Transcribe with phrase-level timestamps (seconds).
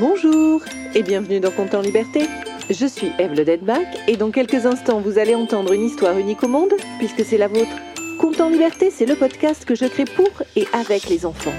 [0.00, 0.62] Bonjour
[0.94, 2.26] et bienvenue dans Compte en Liberté.
[2.70, 6.42] Je suis Eve Le Deadback et dans quelques instants vous allez entendre une histoire unique
[6.42, 7.76] au monde puisque c'est la vôtre.
[8.18, 11.52] Compte en Liberté, c'est le podcast que je crée pour et avec les enfants.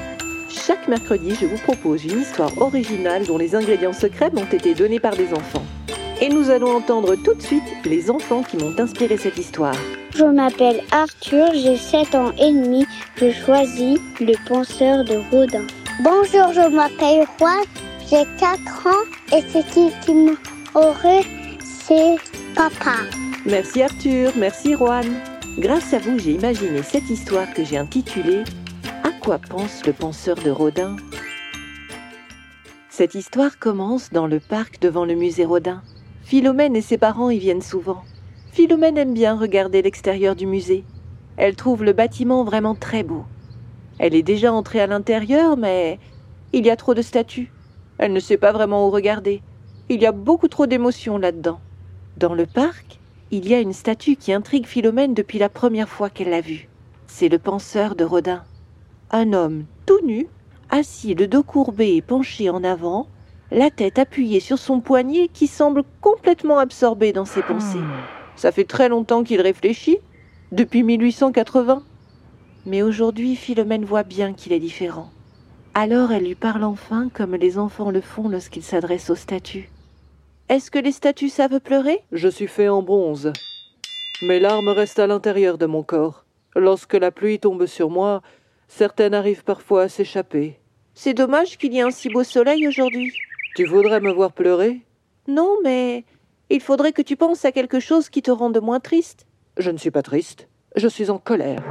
[0.50, 5.00] Chaque mercredi, je vous propose une histoire originale dont les ingrédients secrets m'ont été donnés
[5.00, 5.64] par des enfants.
[6.20, 9.78] Et nous allons entendre tout de suite les enfants qui m'ont inspiré cette histoire.
[10.16, 12.88] Je m'appelle Arthur, j'ai 7 ans et demi.
[13.18, 15.68] Je choisis le penseur de Rodin.
[16.04, 17.64] Bonjour, je m'appelle Juan,
[18.12, 21.24] j'ai 4 ans et c'est qui qui m'aurait,
[21.64, 22.18] c'est
[22.54, 22.98] papa.
[23.46, 25.06] Merci Arthur, merci Juan.
[25.60, 28.44] Grâce à vous, j'ai imaginé cette histoire que j'ai intitulée
[29.06, 30.98] À quoi pense le penseur de Rodin?
[32.90, 35.82] Cette histoire commence dans le parc devant le musée Rodin.
[36.24, 38.04] Philomène et ses parents y viennent souvent.
[38.52, 40.84] Philomène aime bien regarder l'extérieur du musée.
[41.38, 43.24] Elle trouve le bâtiment vraiment très beau.
[44.00, 45.98] Elle est déjà entrée à l'intérieur, mais
[46.52, 47.54] il y a trop de statues.
[48.02, 49.44] Elle ne sait pas vraiment où regarder.
[49.88, 51.60] Il y a beaucoup trop d'émotions là-dedans.
[52.18, 53.00] Dans le parc,
[53.30, 56.68] il y a une statue qui intrigue Philomène depuis la première fois qu'elle l'a vue.
[57.06, 58.44] C'est le penseur de Rodin.
[59.12, 60.28] Un homme tout nu,
[60.72, 63.06] assis le dos courbé et penché en avant,
[63.52, 67.78] la tête appuyée sur son poignet qui semble complètement absorbé dans ses pensées.
[68.36, 70.00] Ça fait très longtemps qu'il réfléchit,
[70.52, 71.84] depuis 1880.
[72.66, 75.12] Mais aujourd'hui, Philomène voit bien qu'il est différent.
[75.74, 79.70] Alors elle lui parle enfin comme les enfants le font lorsqu'ils s'adressent aux statues.
[80.50, 82.04] Est-ce que les statues savent pleurer?
[82.12, 83.32] Je suis fait en bronze.
[84.22, 86.26] Mes larmes restent à l'intérieur de mon corps.
[86.58, 88.22] Lorsque la pluie tombe sur moi,
[88.68, 90.60] certaines arrivent parfois à s'échapper.
[90.94, 93.14] C'est dommage qu'il y ait un si beau soleil aujourd'hui.
[93.56, 94.82] Tu voudrais me voir pleurer?
[95.30, 96.04] Non, mais
[96.50, 99.26] il faudrait que tu penses à quelque chose qui te rende moins triste.
[99.56, 100.50] Je ne suis pas triste.
[100.76, 101.64] Je suis en colère.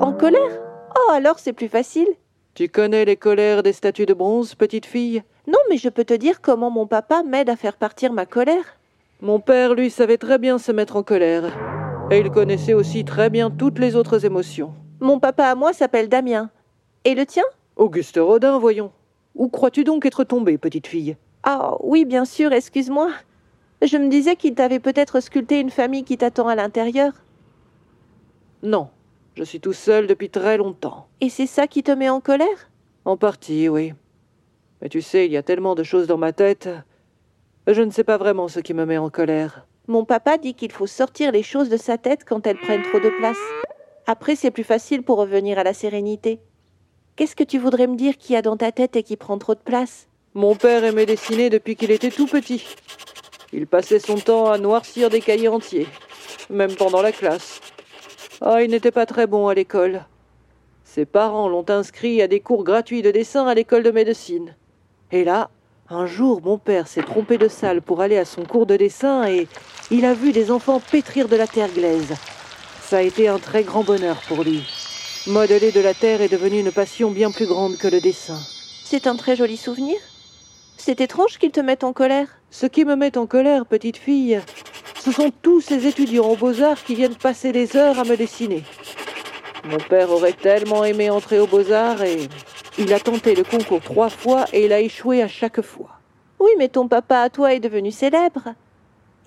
[0.00, 0.58] En colère?
[0.96, 2.08] Oh, alors c'est plus facile.
[2.54, 5.22] Tu connais les colères des statues de bronze, petite fille?
[5.46, 8.76] Non, mais je peux te dire comment mon papa m'aide à faire partir ma colère.
[9.22, 11.44] Mon père, lui, savait très bien se mettre en colère.
[12.10, 14.74] Et il connaissait aussi très bien toutes les autres émotions.
[15.00, 16.50] Mon papa à moi s'appelle Damien.
[17.04, 17.44] Et le tien?
[17.76, 18.92] Auguste Rodin, voyons.
[19.34, 21.16] Où crois-tu donc être tombée, petite fille?
[21.44, 23.08] Ah oui, bien sûr, excuse-moi.
[23.80, 27.14] Je me disais qu'il t'avait peut-être sculpté une famille qui t'attend à l'intérieur.
[28.62, 28.90] Non,
[29.34, 31.08] je suis tout seul depuis très longtemps.
[31.20, 32.70] Et c'est ça qui te met en colère?
[33.04, 33.92] En partie, oui.
[34.80, 36.68] Mais tu sais, il y a tellement de choses dans ma tête.
[37.66, 39.66] Je ne sais pas vraiment ce qui me met en colère.
[39.88, 43.00] Mon papa dit qu'il faut sortir les choses de sa tête quand elles prennent trop
[43.00, 43.38] de place.
[44.06, 46.40] Après, c'est plus facile pour revenir à la sérénité.
[47.16, 49.38] Qu'est-ce que tu voudrais me dire qu'il y a dans ta tête et qui prend
[49.38, 50.08] trop de place?
[50.34, 52.64] Mon père aimait dessiner depuis qu'il était tout petit.
[53.52, 55.86] Il passait son temps à noircir des cahiers entiers,
[56.48, 57.60] même pendant la classe.
[58.44, 60.04] Ah, il n'était pas très bon à l'école.
[60.82, 64.56] Ses parents l'ont inscrit à des cours gratuits de dessin à l'école de médecine.
[65.12, 65.48] Et là,
[65.88, 69.28] un jour, mon père s'est trompé de salle pour aller à son cours de dessin
[69.28, 69.46] et
[69.92, 72.14] il a vu des enfants pétrir de la terre glaise.
[72.82, 74.66] Ça a été un très grand bonheur pour lui.
[75.28, 78.40] Modeler de la terre est devenu une passion bien plus grande que le dessin.
[78.82, 79.98] C'est un très joli souvenir.
[80.76, 82.26] C'est étrange qu'il te mette en colère.
[82.50, 84.40] Ce qui me met en colère, petite fille,
[85.02, 88.62] ce sont tous ces étudiants aux beaux-arts qui viennent passer des heures à me dessiner.
[89.68, 92.28] Mon père aurait tellement aimé entrer aux beaux-arts et
[92.78, 95.90] il a tenté le concours trois fois et il a échoué à chaque fois.
[96.38, 98.54] Oui, mais ton papa à toi est devenu célèbre.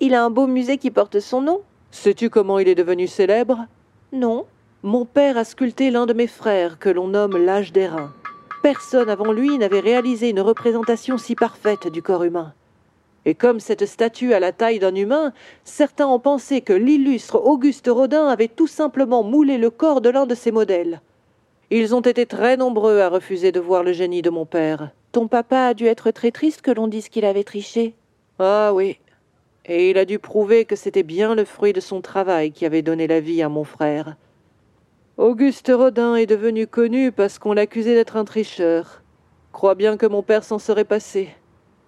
[0.00, 1.60] Il a un beau musée qui porte son nom.
[1.90, 3.66] Sais-tu comment il est devenu célèbre?
[4.12, 4.46] Non.
[4.82, 8.14] Mon père a sculpté l'un de mes frères que l'on nomme l'âge d'airain.
[8.62, 12.54] Personne avant lui n'avait réalisé une représentation si parfaite du corps humain.
[13.26, 15.32] Et comme cette statue a la taille d'un humain,
[15.64, 20.26] certains ont pensé que l'illustre Auguste Rodin avait tout simplement moulé le corps de l'un
[20.26, 21.00] de ses modèles.
[21.70, 24.92] Ils ont été très nombreux à refuser de voir le génie de mon père.
[25.10, 27.94] Ton papa a dû être très triste que l'on dise qu'il avait triché.
[28.38, 29.00] Ah oui.
[29.64, 32.82] Et il a dû prouver que c'était bien le fruit de son travail qui avait
[32.82, 34.14] donné la vie à mon frère.
[35.16, 39.02] Auguste Rodin est devenu connu parce qu'on l'accusait d'être un tricheur.
[39.50, 41.30] Crois bien que mon père s'en serait passé.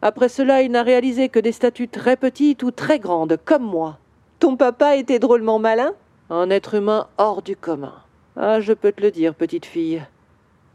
[0.01, 3.99] Après cela, il n'a réalisé que des statues très petites ou très grandes, comme moi.
[4.39, 5.95] Ton papa était drôlement malin?
[6.31, 7.95] Un être humain hors du commun.
[8.37, 10.03] Ah, je peux te le dire, petite fille.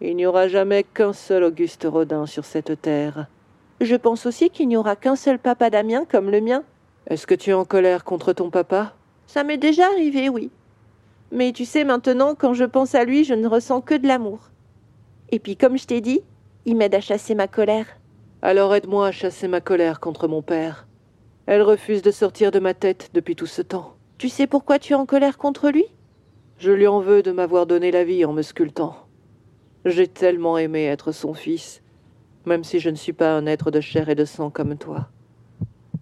[0.01, 3.27] Il n'y aura jamais qu'un seul Auguste Rodin sur cette terre.
[3.79, 6.63] Je pense aussi qu'il n'y aura qu'un seul papa Damien comme le mien.
[7.07, 8.93] Est-ce que tu es en colère contre ton papa?
[9.27, 10.51] Ça m'est déjà arrivé, oui.
[11.31, 14.49] Mais tu sais, maintenant, quand je pense à lui, je ne ressens que de l'amour.
[15.31, 16.21] Et puis, comme je t'ai dit,
[16.65, 17.87] il m'aide à chasser ma colère.
[18.45, 20.85] Alors aide-moi à chasser ma colère contre mon père.
[21.45, 23.95] Elle refuse de sortir de ma tête depuis tout ce temps.
[24.17, 25.85] Tu sais pourquoi tu es en colère contre lui?
[26.57, 28.97] Je lui en veux de m'avoir donné la vie en me sculptant.
[29.85, 31.81] J'ai tellement aimé être son fils.
[32.45, 35.07] même si je ne suis pas un être de chair et de sang comme toi.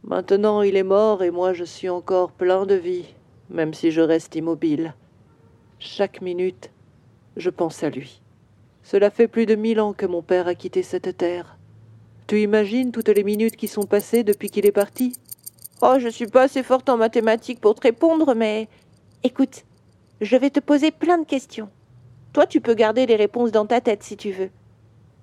[0.03, 3.13] Maintenant il est mort et moi je suis encore plein de vie,
[3.51, 4.95] même si je reste immobile.
[5.77, 6.71] Chaque minute,
[7.37, 8.23] je pense à lui.
[8.81, 11.59] Cela fait plus de mille ans que mon père a quitté cette terre.
[12.31, 15.17] Tu imagines toutes les minutes qui sont passées depuis qu'il est parti?
[15.81, 18.69] Oh, je suis pas assez forte en mathématiques pour te répondre, mais
[19.21, 19.65] écoute,
[20.21, 21.67] je vais te poser plein de questions.
[22.31, 24.49] Toi, tu peux garder les réponses dans ta tête si tu veux.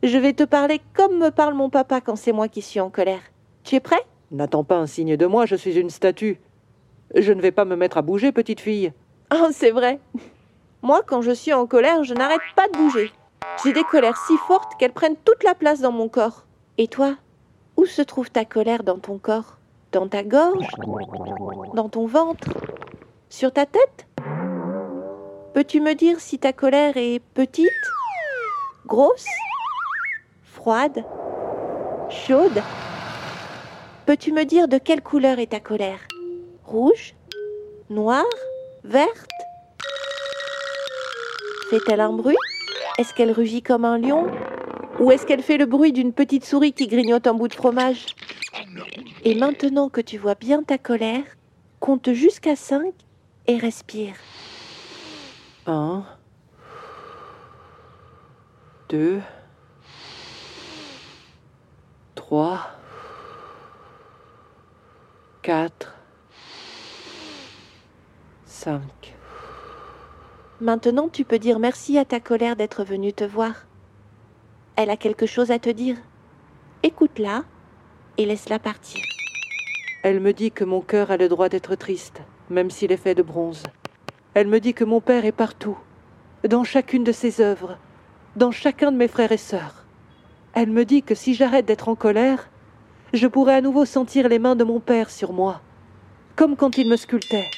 [0.02, 2.90] Je vais te parler comme me parle mon papa quand c'est moi qui suis en
[2.90, 3.22] colère.
[3.64, 4.04] Tu es prêt?
[4.30, 6.38] N'attends pas un signe de moi, je suis une statue.
[7.14, 8.92] Je ne vais pas me mettre à bouger, petite fille.
[9.32, 9.98] Oh, c'est vrai.
[10.82, 13.10] Moi, quand je suis en colère, je n'arrête pas de bouger.
[13.64, 16.44] J'ai des colères si fortes qu'elles prennent toute la place dans mon corps.
[16.80, 17.16] Et toi
[17.76, 19.58] Où se trouve ta colère dans ton corps
[19.90, 20.68] Dans ta gorge
[21.74, 22.48] Dans ton ventre
[23.28, 24.06] Sur ta tête?
[25.54, 27.68] Peux-tu me dire si ta colère est petite
[28.86, 29.26] Grosse
[30.44, 31.04] Froide
[32.10, 32.62] Chaude?
[34.06, 35.98] Peux-tu me dire de quelle couleur est ta colère?
[36.64, 37.16] Rouge
[37.90, 38.24] Noire
[38.84, 39.30] Verte?
[41.70, 42.36] Fait-elle un bruit?
[42.98, 44.30] Est-ce qu'elle rugit comme un lion?
[45.00, 48.06] Ou est-ce qu'elle fait le bruit d'une petite souris qui grignote un bout de fromage
[49.24, 51.22] Et maintenant que tu vois bien ta colère,
[51.78, 52.92] compte jusqu'à 5
[53.46, 54.14] et respire.
[55.66, 56.04] 1,
[58.88, 59.20] 2,
[62.16, 62.70] 3,
[65.42, 65.94] 4,
[68.46, 68.80] 5.
[70.60, 73.67] Maintenant, tu peux dire merci à ta colère d'être venue te voir.
[74.80, 75.96] Elle a quelque chose à te dire.
[76.84, 77.42] Écoute-la
[78.16, 79.02] et laisse-la partir.
[80.04, 83.16] Elle me dit que mon cœur a le droit d'être triste, même s'il est fait
[83.16, 83.64] de bronze.
[84.34, 85.76] Elle me dit que mon père est partout,
[86.48, 87.76] dans chacune de ses œuvres,
[88.36, 89.84] dans chacun de mes frères et sœurs.
[90.54, 92.48] Elle me dit que si j'arrête d'être en colère,
[93.12, 95.60] je pourrai à nouveau sentir les mains de mon père sur moi,
[96.36, 97.50] comme quand il me sculptait.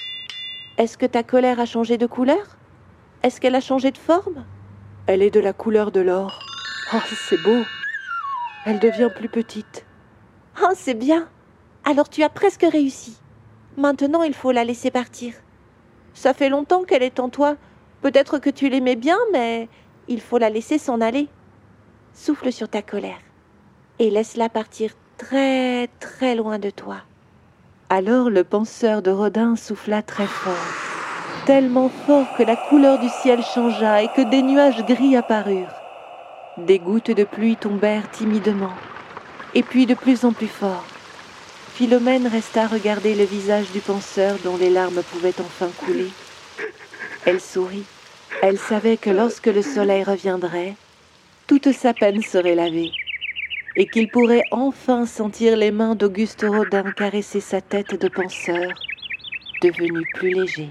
[0.79, 2.57] Est-ce que ta colère a changé de couleur?
[3.23, 4.47] Est-ce qu'elle a changé de forme?
[5.07, 6.50] Elle est de la couleur de l'or.
[6.93, 6.99] Oh,
[7.29, 7.63] c'est beau.
[8.67, 9.87] Elle devient plus petite.
[10.61, 11.29] Oh, c'est bien.
[11.85, 13.17] Alors tu as presque réussi.
[13.77, 15.35] Maintenant, il faut la laisser partir.
[16.15, 17.57] Ça fait longtemps qu'elle est en toi.
[18.03, 19.69] Peut-être que tu l'aimais bien, mais
[20.09, 21.29] il faut la laisser s'en aller.
[22.13, 23.21] Souffle sur ta colère
[24.01, 26.97] et laisse-la partir très très loin de toi.
[27.89, 30.55] Alors le penseur de Rodin souffla très fort,
[31.47, 35.80] tellement fort que la couleur du ciel changea et que des nuages gris apparurent.
[36.67, 38.75] Des gouttes de pluie tombèrent timidement,
[39.55, 40.85] et puis de plus en plus fort.
[41.73, 46.11] Philomène resta regarder le visage du penseur dont les larmes pouvaient enfin couler.
[47.25, 47.85] Elle sourit.
[48.43, 50.75] Elle savait que lorsque le soleil reviendrait,
[51.47, 52.93] toute sa peine serait lavée,
[53.77, 58.71] et qu'il pourrait enfin sentir les mains d'Auguste Rodin caresser sa tête de penseur,
[59.63, 60.69] devenue plus léger.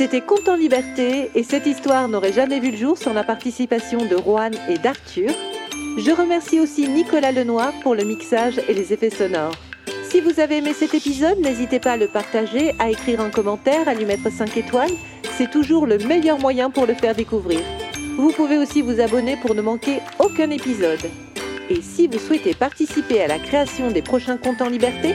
[0.00, 4.06] C'était Conte en liberté, et cette histoire n'aurait jamais vu le jour sans la participation
[4.06, 5.28] de Roanne et d'Arthur.
[5.98, 9.52] Je remercie aussi Nicolas Lenoir pour le mixage et les effets sonores.
[10.08, 13.86] Si vous avez aimé cet épisode, n'hésitez pas à le partager, à écrire un commentaire,
[13.90, 14.88] à lui mettre 5 étoiles.
[15.36, 17.60] C'est toujours le meilleur moyen pour le faire découvrir.
[18.16, 21.10] Vous pouvez aussi vous abonner pour ne manquer aucun épisode.
[21.68, 25.14] Et si vous souhaitez participer à la création des prochains comptes en liberté,